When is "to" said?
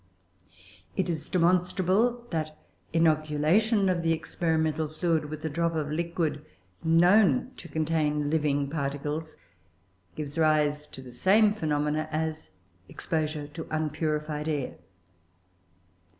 7.57-7.67, 10.87-11.03, 13.49-13.67